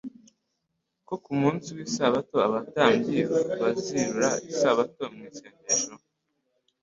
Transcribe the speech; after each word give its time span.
ko 1.07 1.13
ku 1.23 1.31
munsi 1.39 1.67
w'lsabato 1.77 2.37
abatambyi 2.47 3.19
bazirura 3.61 4.29
Isabato 4.51 5.03
mu 5.13 5.23
nsengero 5.31 5.93